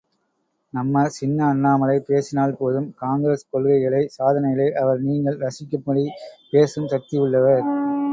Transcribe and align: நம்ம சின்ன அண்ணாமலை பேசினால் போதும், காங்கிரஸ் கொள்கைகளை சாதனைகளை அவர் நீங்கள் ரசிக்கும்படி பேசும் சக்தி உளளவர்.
நம்ம 0.73 1.03
சின்ன 1.09 1.39
அண்ணாமலை 1.45 1.97
பேசினால் 2.07 2.55
போதும், 2.57 2.87
காங்கிரஸ் 2.95 3.45
கொள்கைகளை 3.49 4.01
சாதனைகளை 4.07 4.67
அவர் 4.73 4.99
நீங்கள் 5.01 5.37
ரசிக்கும்படி 5.37 6.05
பேசும் 6.51 6.87
சக்தி 6.87 7.19
உளளவர். 7.19 7.63